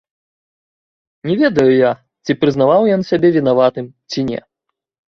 Не 1.29 1.35
ведаю 1.43 1.67
я, 1.67 1.91
ці 2.25 2.39
прызнаваў 2.41 2.91
ён 2.97 3.01
сябе 3.13 3.27
вінаватым 3.39 3.85
ці 4.11 4.29
не. 4.35 4.39